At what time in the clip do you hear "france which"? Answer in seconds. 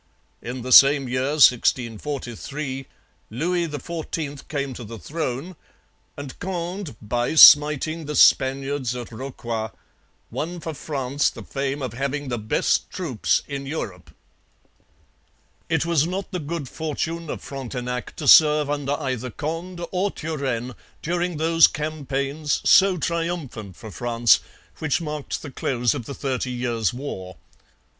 23.91-24.99